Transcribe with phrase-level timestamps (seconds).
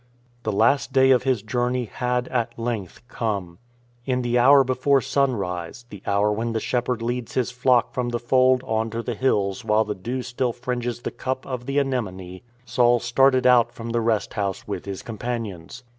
[0.41, 3.59] The last day of his journey had, at length, come.
[4.03, 8.17] In the hour before sunrise, the hour when the shepherd leads his flock from the
[8.17, 12.41] fold on to the hills while the dew still fringes the cup of the anemone,
[12.65, 15.83] Saul started out from the rest house with his companions.